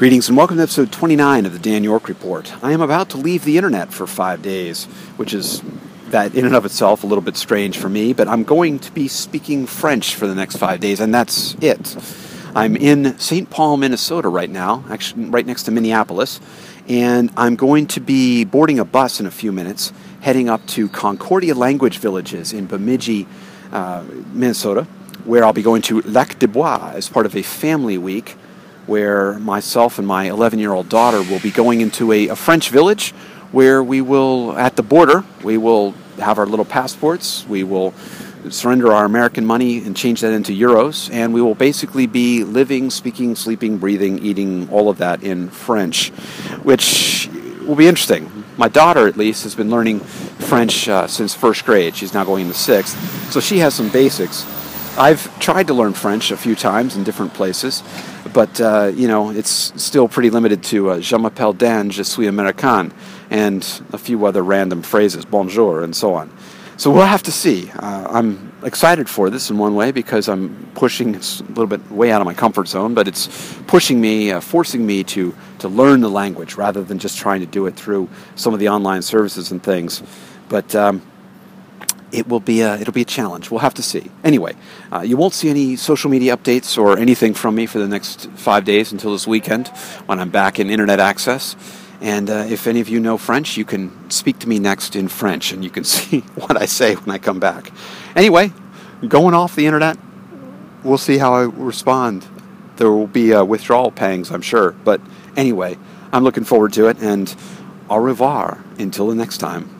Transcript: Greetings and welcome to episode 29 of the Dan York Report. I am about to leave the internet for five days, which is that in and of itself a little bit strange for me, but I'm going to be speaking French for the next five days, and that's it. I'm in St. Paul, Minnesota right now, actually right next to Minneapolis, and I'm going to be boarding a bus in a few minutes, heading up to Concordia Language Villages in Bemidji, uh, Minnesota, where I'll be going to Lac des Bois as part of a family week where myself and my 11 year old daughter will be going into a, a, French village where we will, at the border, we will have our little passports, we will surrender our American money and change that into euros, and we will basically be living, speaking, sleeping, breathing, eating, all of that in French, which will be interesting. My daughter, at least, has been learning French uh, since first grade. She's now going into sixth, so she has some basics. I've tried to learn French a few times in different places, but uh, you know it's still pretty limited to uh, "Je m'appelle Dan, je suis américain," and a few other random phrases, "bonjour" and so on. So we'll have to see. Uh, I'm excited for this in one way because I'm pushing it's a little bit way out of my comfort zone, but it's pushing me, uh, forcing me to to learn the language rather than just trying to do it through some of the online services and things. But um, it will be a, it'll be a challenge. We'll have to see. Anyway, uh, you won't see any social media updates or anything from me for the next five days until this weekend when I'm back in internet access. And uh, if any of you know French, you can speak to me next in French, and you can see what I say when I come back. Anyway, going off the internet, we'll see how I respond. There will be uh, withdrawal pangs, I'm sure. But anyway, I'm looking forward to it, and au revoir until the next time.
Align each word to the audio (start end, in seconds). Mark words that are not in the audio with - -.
Greetings 0.00 0.28
and 0.28 0.38
welcome 0.38 0.56
to 0.56 0.62
episode 0.62 0.90
29 0.90 1.44
of 1.44 1.52
the 1.52 1.58
Dan 1.58 1.84
York 1.84 2.08
Report. 2.08 2.50
I 2.64 2.72
am 2.72 2.80
about 2.80 3.10
to 3.10 3.18
leave 3.18 3.44
the 3.44 3.58
internet 3.58 3.92
for 3.92 4.06
five 4.06 4.40
days, 4.40 4.86
which 5.18 5.34
is 5.34 5.62
that 6.08 6.34
in 6.34 6.46
and 6.46 6.56
of 6.56 6.64
itself 6.64 7.04
a 7.04 7.06
little 7.06 7.20
bit 7.20 7.36
strange 7.36 7.76
for 7.76 7.90
me, 7.90 8.14
but 8.14 8.26
I'm 8.26 8.42
going 8.42 8.78
to 8.78 8.90
be 8.92 9.08
speaking 9.08 9.66
French 9.66 10.14
for 10.14 10.26
the 10.26 10.34
next 10.34 10.56
five 10.56 10.80
days, 10.80 11.00
and 11.00 11.12
that's 11.12 11.54
it. 11.60 11.98
I'm 12.54 12.76
in 12.76 13.18
St. 13.18 13.50
Paul, 13.50 13.76
Minnesota 13.76 14.30
right 14.30 14.48
now, 14.48 14.86
actually 14.88 15.26
right 15.26 15.44
next 15.44 15.64
to 15.64 15.70
Minneapolis, 15.70 16.40
and 16.88 17.30
I'm 17.36 17.56
going 17.56 17.86
to 17.88 18.00
be 18.00 18.44
boarding 18.44 18.78
a 18.78 18.86
bus 18.86 19.20
in 19.20 19.26
a 19.26 19.30
few 19.30 19.52
minutes, 19.52 19.92
heading 20.22 20.48
up 20.48 20.66
to 20.68 20.88
Concordia 20.88 21.54
Language 21.54 21.98
Villages 21.98 22.54
in 22.54 22.64
Bemidji, 22.64 23.28
uh, 23.70 24.02
Minnesota, 24.32 24.84
where 25.26 25.44
I'll 25.44 25.52
be 25.52 25.60
going 25.60 25.82
to 25.82 26.00
Lac 26.00 26.38
des 26.38 26.46
Bois 26.46 26.92
as 26.94 27.10
part 27.10 27.26
of 27.26 27.36
a 27.36 27.42
family 27.42 27.98
week 27.98 28.38
where 28.90 29.38
myself 29.38 30.00
and 30.00 30.06
my 30.06 30.24
11 30.24 30.58
year 30.58 30.72
old 30.72 30.88
daughter 30.88 31.22
will 31.22 31.38
be 31.38 31.52
going 31.52 31.80
into 31.80 32.10
a, 32.10 32.26
a, 32.26 32.34
French 32.34 32.70
village 32.70 33.12
where 33.52 33.84
we 33.84 34.00
will, 34.00 34.58
at 34.58 34.74
the 34.74 34.82
border, 34.82 35.24
we 35.44 35.56
will 35.56 35.92
have 36.18 36.38
our 36.38 36.46
little 36.46 36.64
passports, 36.64 37.46
we 37.46 37.62
will 37.62 37.94
surrender 38.48 38.92
our 38.92 39.04
American 39.04 39.46
money 39.46 39.78
and 39.84 39.96
change 39.96 40.22
that 40.22 40.32
into 40.32 40.50
euros, 40.50 41.08
and 41.12 41.32
we 41.32 41.40
will 41.40 41.54
basically 41.54 42.06
be 42.08 42.42
living, 42.42 42.90
speaking, 42.90 43.36
sleeping, 43.36 43.78
breathing, 43.78 44.18
eating, 44.18 44.68
all 44.70 44.88
of 44.88 44.98
that 44.98 45.22
in 45.22 45.48
French, 45.50 46.08
which 46.64 47.30
will 47.62 47.76
be 47.76 47.86
interesting. 47.86 48.28
My 48.56 48.68
daughter, 48.68 49.06
at 49.06 49.16
least, 49.16 49.44
has 49.44 49.54
been 49.54 49.70
learning 49.70 50.00
French 50.00 50.88
uh, 50.88 51.06
since 51.06 51.32
first 51.32 51.64
grade. 51.64 51.94
She's 51.94 52.12
now 52.12 52.24
going 52.24 52.46
into 52.46 52.58
sixth, 52.58 53.32
so 53.32 53.38
she 53.38 53.58
has 53.58 53.72
some 53.72 53.88
basics. 53.90 54.44
I've 54.98 55.38
tried 55.38 55.68
to 55.68 55.74
learn 55.74 55.92
French 55.94 56.30
a 56.30 56.36
few 56.36 56.54
times 56.54 56.96
in 56.96 57.04
different 57.04 57.32
places, 57.32 57.82
but 58.32 58.60
uh, 58.60 58.90
you 58.94 59.06
know 59.08 59.30
it's 59.30 59.72
still 59.82 60.08
pretty 60.08 60.30
limited 60.30 60.62
to 60.64 60.90
uh, 60.90 61.00
"Je 61.00 61.16
m'appelle 61.16 61.52
Dan, 61.52 61.90
je 61.90 62.02
suis 62.02 62.26
américain," 62.26 62.92
and 63.30 63.82
a 63.92 63.98
few 63.98 64.26
other 64.26 64.42
random 64.42 64.82
phrases, 64.82 65.24
"bonjour" 65.24 65.82
and 65.82 65.94
so 65.94 66.14
on. 66.14 66.30
So 66.76 66.90
we'll 66.90 67.06
have 67.06 67.22
to 67.24 67.32
see. 67.32 67.70
Uh, 67.76 68.08
I'm 68.10 68.52
excited 68.64 69.08
for 69.08 69.30
this 69.30 69.50
in 69.50 69.58
one 69.58 69.74
way 69.74 69.92
because 69.92 70.28
I'm 70.28 70.70
pushing 70.74 71.14
it's 71.14 71.40
a 71.40 71.44
little 71.44 71.66
bit 71.66 71.90
way 71.90 72.10
out 72.10 72.20
of 72.20 72.26
my 72.26 72.34
comfort 72.34 72.68
zone, 72.68 72.94
but 72.94 73.06
it's 73.06 73.28
pushing 73.66 74.00
me, 74.00 74.32
uh, 74.32 74.40
forcing 74.40 74.84
me 74.84 75.04
to 75.04 75.34
to 75.60 75.68
learn 75.68 76.00
the 76.00 76.10
language 76.10 76.56
rather 76.56 76.82
than 76.82 76.98
just 76.98 77.16
trying 77.16 77.40
to 77.40 77.46
do 77.46 77.66
it 77.66 77.76
through 77.76 78.08
some 78.34 78.54
of 78.54 78.60
the 78.60 78.68
online 78.68 79.02
services 79.02 79.52
and 79.52 79.62
things. 79.62 80.02
But 80.48 80.74
um, 80.74 81.02
it 82.12 82.28
will 82.28 82.40
be 82.40 82.60
a, 82.60 82.76
it'll 82.78 82.92
be 82.92 83.02
a 83.02 83.06
challenge. 83.06 83.50
We'll 83.50 83.60
have 83.60 83.74
to 83.74 83.82
see. 83.82 84.10
Anyway, 84.24 84.54
uh, 84.92 85.00
you 85.00 85.16
won't 85.16 85.34
see 85.34 85.48
any 85.48 85.76
social 85.76 86.10
media 86.10 86.36
updates 86.36 86.76
or 86.76 86.98
anything 86.98 87.34
from 87.34 87.54
me 87.54 87.66
for 87.66 87.78
the 87.78 87.88
next 87.88 88.30
five 88.32 88.64
days 88.64 88.92
until 88.92 89.12
this 89.12 89.26
weekend 89.26 89.68
when 90.06 90.18
I'm 90.18 90.30
back 90.30 90.58
in 90.58 90.70
internet 90.70 91.00
access. 91.00 91.56
And 92.00 92.30
uh, 92.30 92.46
if 92.48 92.66
any 92.66 92.80
of 92.80 92.88
you 92.88 92.98
know 92.98 93.18
French, 93.18 93.56
you 93.56 93.64
can 93.64 94.10
speak 94.10 94.38
to 94.40 94.48
me 94.48 94.58
next 94.58 94.96
in 94.96 95.08
French, 95.08 95.52
and 95.52 95.62
you 95.62 95.70
can 95.70 95.84
see 95.96 96.20
what 96.34 96.60
I 96.60 96.66
say 96.66 96.94
when 96.94 97.14
I 97.14 97.18
come 97.18 97.40
back. 97.40 97.72
Anyway, 98.16 98.52
going 99.06 99.34
off 99.34 99.54
the 99.54 99.66
internet, 99.66 99.98
we'll 100.82 100.98
see 100.98 101.18
how 101.18 101.34
I 101.34 101.42
respond. 101.42 102.26
There 102.76 102.90
will 102.90 103.06
be 103.06 103.34
uh, 103.34 103.44
withdrawal 103.44 103.90
pangs, 103.90 104.30
I'm 104.30 104.42
sure. 104.42 104.72
But 104.72 105.00
anyway, 105.36 105.76
I'm 106.12 106.24
looking 106.24 106.44
forward 106.44 106.72
to 106.74 106.86
it, 106.86 106.98
and 107.00 107.34
au 107.90 107.98
revoir 107.98 108.64
until 108.78 109.08
the 109.08 109.14
next 109.14 109.38
time. 109.38 109.79